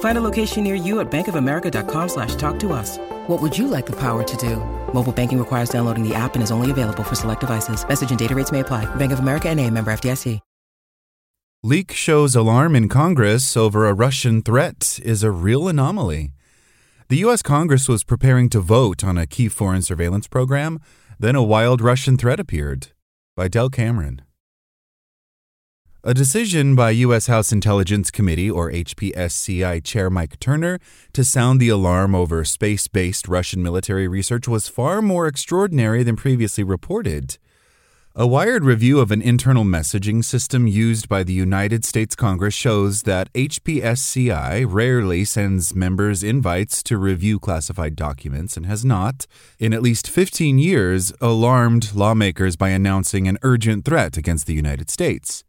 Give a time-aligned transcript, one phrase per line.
[0.00, 2.98] Find a location near you at bankofamerica.com slash talk to us.
[3.28, 4.56] What would you like the power to do?
[4.92, 7.86] Mobile banking requires downloading the app and is only available for select devices.
[7.86, 8.92] Message and data rates may apply.
[8.96, 10.40] Bank of America and a member FDIC.
[11.64, 16.30] Leak shows alarm in Congress over a Russian threat is a real anomaly.
[17.08, 17.42] The U.S.
[17.42, 20.78] Congress was preparing to vote on a key foreign surveillance program,
[21.18, 22.92] then a wild Russian threat appeared.
[23.34, 24.22] By Dell Cameron.
[26.08, 27.26] A decision by U.S.
[27.26, 30.78] House Intelligence Committee, or HPSCI Chair Mike Turner,
[31.12, 36.16] to sound the alarm over space based Russian military research was far more extraordinary than
[36.16, 37.36] previously reported.
[38.14, 43.02] A wired review of an internal messaging system used by the United States Congress shows
[43.02, 49.26] that HPSCI rarely sends members invites to review classified documents and has not,
[49.58, 54.88] in at least 15 years, alarmed lawmakers by announcing an urgent threat against the United
[54.88, 55.44] States.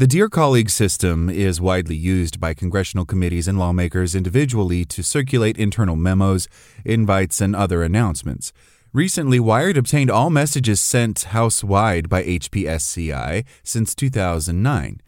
[0.00, 5.58] The Dear Colleague system is widely used by congressional committees and lawmakers individually to circulate
[5.58, 6.48] internal memos,
[6.86, 8.50] invites, and other announcements.
[8.94, 15.02] Recently, Wired obtained all messages sent house wide by HPSCI since 2009.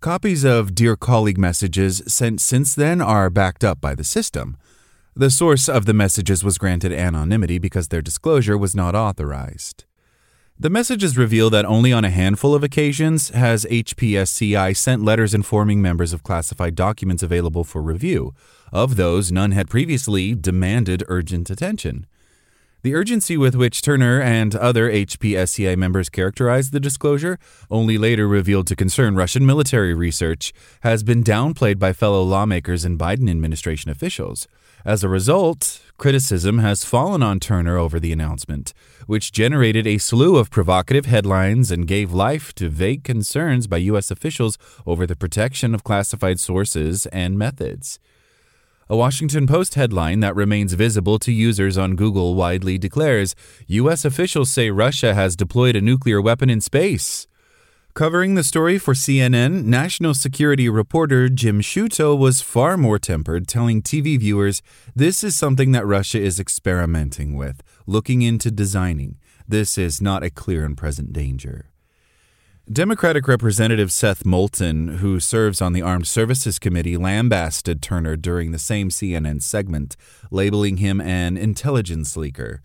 [0.00, 4.58] Copies of Dear Colleague messages sent since then are backed up by the system.
[5.14, 9.86] The source of the messages was granted anonymity because their disclosure was not authorized.
[10.58, 15.82] The messages reveal that only on a handful of occasions has HPSCI sent letters informing
[15.82, 18.34] members of classified documents available for review.
[18.72, 22.06] Of those, none had previously demanded urgent attention.
[22.86, 27.36] The urgency with which Turner and other HPSCI members characterized the disclosure,
[27.68, 30.52] only later revealed to concern Russian military research,
[30.82, 34.46] has been downplayed by fellow lawmakers and Biden administration officials.
[34.84, 38.72] As a result, criticism has fallen on Turner over the announcement,
[39.08, 44.12] which generated a slew of provocative headlines and gave life to vague concerns by U.S.
[44.12, 47.98] officials over the protection of classified sources and methods.
[48.88, 53.34] A Washington Post headline that remains visible to users on Google widely declares
[53.66, 54.04] U.S.
[54.04, 57.26] officials say Russia has deployed a nuclear weapon in space.
[57.94, 63.82] Covering the story for CNN, national security reporter Jim Sciutto was far more tempered, telling
[63.82, 64.62] TV viewers
[64.94, 69.18] this is something that Russia is experimenting with, looking into designing.
[69.48, 71.72] This is not a clear and present danger.
[72.72, 78.58] Democratic Representative Seth Moulton, who serves on the Armed Services Committee, lambasted Turner during the
[78.58, 79.96] same CNN segment,
[80.32, 82.58] labeling him an intelligence leaker.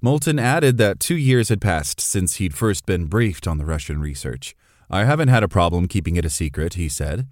[0.00, 4.00] Moulton added that two years had passed since he'd first been briefed on the Russian
[4.00, 4.56] research.
[4.90, 7.28] I haven't had a problem keeping it a secret, he said.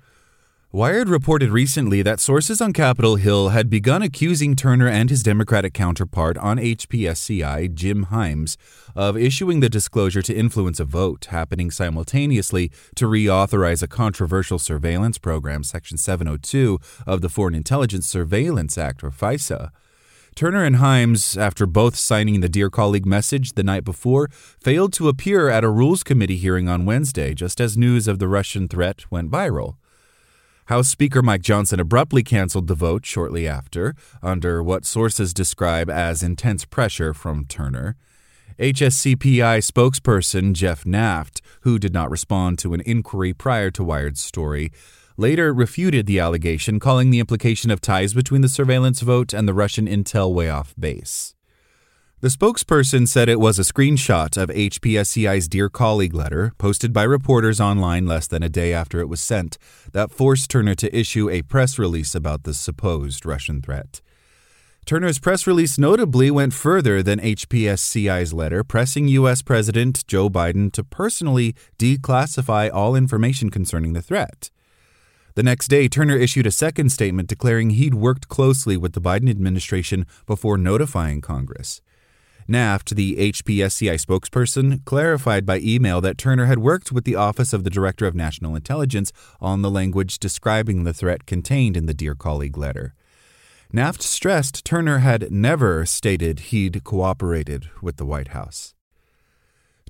[0.70, 5.72] Wired reported recently that sources on Capitol Hill had begun accusing Turner and his Democratic
[5.72, 8.58] counterpart on HPSCI, Jim Himes,
[8.94, 15.16] of issuing the disclosure to influence a vote happening simultaneously to reauthorize a controversial surveillance
[15.16, 19.70] program, Section 702 of the Foreign Intelligence Surveillance Act, or FISA.
[20.34, 24.28] Turner and Himes, after both signing the Dear Colleague message the night before,
[24.60, 28.28] failed to appear at a Rules Committee hearing on Wednesday, just as news of the
[28.28, 29.77] Russian threat went viral.
[30.68, 36.22] House Speaker Mike Johnson abruptly canceled the vote shortly after, under what sources describe as
[36.22, 37.96] intense pressure from Turner.
[38.58, 44.70] HPSCI spokesperson Jeff Naft, who did not respond to an inquiry prior to Wired's story,
[45.16, 49.54] later refuted the allegation, calling the implication of ties between the surveillance vote and the
[49.54, 51.34] Russian intel way off base.
[52.20, 57.60] The spokesperson said it was a screenshot of HPSCI's Dear Colleague letter, posted by reporters
[57.60, 59.56] online less than a day after it was sent,
[59.92, 64.00] that forced Turner to issue a press release about the supposed Russian threat.
[64.84, 69.40] Turner's press release notably went further than HPSCI's letter, pressing U.S.
[69.40, 74.50] President Joe Biden to personally declassify all information concerning the threat.
[75.36, 79.30] The next day, Turner issued a second statement declaring he'd worked closely with the Biden
[79.30, 81.80] administration before notifying Congress.
[82.50, 87.62] Naft, the HPSCI spokesperson, clarified by email that Turner had worked with the Office of
[87.62, 92.14] the Director of National Intelligence on the language describing the threat contained in the Dear
[92.14, 92.94] Colleague letter.
[93.70, 98.72] Naft stressed Turner had never stated he'd cooperated with the White House.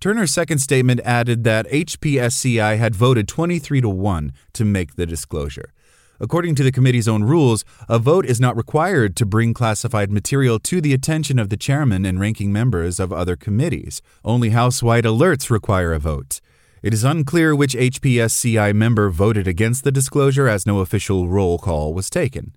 [0.01, 5.73] Turner's second statement added that HPSCI had voted 23 to 1 to make the disclosure.
[6.21, 10.59] According to the committee's own rules, a vote is not required to bring classified material
[10.61, 14.03] to the attention of the chairman and ranking members of other committees.
[14.25, 16.41] Only House wide alerts require a vote.
[16.83, 21.95] It is unclear which HPSCI member voted against the disclosure as no official roll call
[21.95, 22.57] was taken.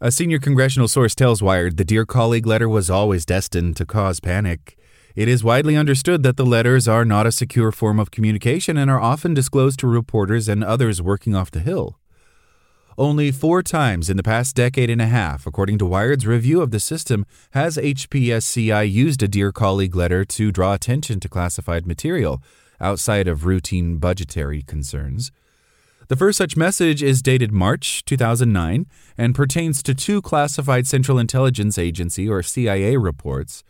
[0.00, 4.20] A senior congressional source tells Wired the Dear Colleague letter was always destined to cause
[4.20, 4.76] panic.
[5.16, 8.90] It is widely understood that the letters are not a secure form of communication and
[8.90, 11.98] are often disclosed to reporters and others working off the Hill.
[12.96, 16.70] Only four times in the past decade and a half, according to Wired's review of
[16.70, 22.40] the system, has HPSCI used a Dear Colleague letter to draw attention to classified material
[22.80, 25.32] outside of routine budgetary concerns.
[26.06, 28.86] The first such message is dated March 2009
[29.18, 33.64] and pertains to two classified Central Intelligence Agency or CIA reports.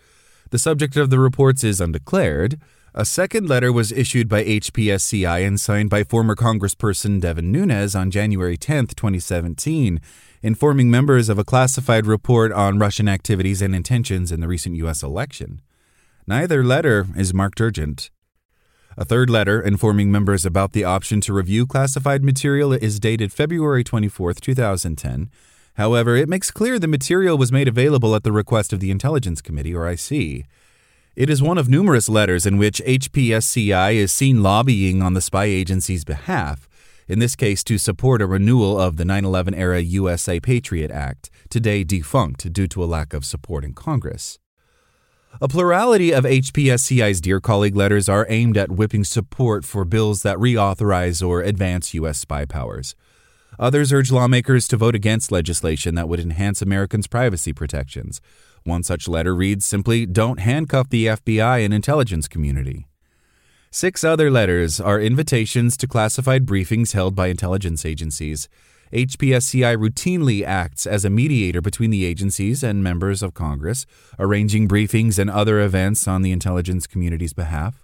[0.50, 2.61] The subject of the reports is undeclared.
[2.96, 8.08] A second letter was issued by HPSCI and signed by former Congressperson Devin Nunes on
[8.08, 10.00] January 10, 2017,
[10.43, 15.02] informing members of a classified report on Russian activities and intentions in the recent U.S.
[15.02, 15.61] election.
[16.29, 18.11] Neither letter is marked urgent.
[18.97, 23.82] A third letter informing members about the option to review classified material is dated February
[23.82, 25.31] 24, 2010.
[25.75, 29.43] However, it makes clear the material was made available at the request of the Intelligence
[29.43, 30.47] Committee, or IC.
[31.16, 35.44] It is one of numerous letters in which HPSCI is seen lobbying on the spy
[35.44, 36.69] agency's behalf,
[37.06, 41.31] in this case to support a renewal of the 9 11 era USA Patriot Act,
[41.49, 44.40] today defunct due to a lack of support in Congress.
[45.40, 50.38] A plurality of HPSCI's Dear Colleague letters are aimed at whipping support for bills that
[50.38, 52.19] reauthorize or advance U.S.
[52.19, 52.96] spy powers.
[53.58, 58.20] Others urge lawmakers to vote against legislation that would enhance Americans' privacy protections.
[58.64, 62.86] One such letter reads simply Don't handcuff the FBI and intelligence community.
[63.70, 68.48] Six other letters are invitations to classified briefings held by intelligence agencies.
[68.92, 73.86] HPSCI routinely acts as a mediator between the agencies and members of Congress,
[74.18, 77.83] arranging briefings and other events on the intelligence community's behalf.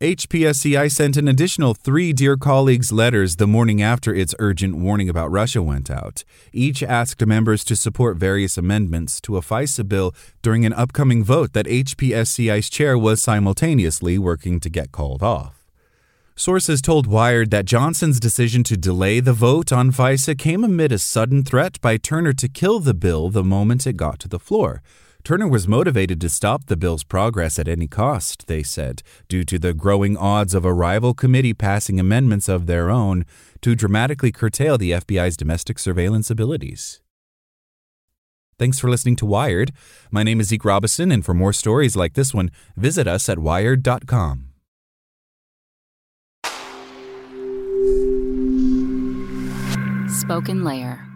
[0.00, 5.30] HPSCI sent an additional three Dear Colleagues letters the morning after its urgent warning about
[5.30, 6.22] Russia went out.
[6.52, 11.54] Each asked members to support various amendments to a FISA bill during an upcoming vote
[11.54, 15.64] that HPSCI's chair was simultaneously working to get called off.
[16.34, 20.98] Sources told Wired that Johnson's decision to delay the vote on FISA came amid a
[20.98, 24.82] sudden threat by Turner to kill the bill the moment it got to the floor.
[25.26, 29.58] Turner was motivated to stop the bill's progress at any cost, they said, due to
[29.58, 33.24] the growing odds of a rival committee passing amendments of their own
[33.60, 37.00] to dramatically curtail the FBI's domestic surveillance abilities.
[38.56, 39.72] Thanks for listening to Wired.
[40.12, 43.40] My name is Zeke Robison, and for more stories like this one, visit us at
[43.40, 44.50] wired.com.
[50.06, 51.15] SpokenLayer.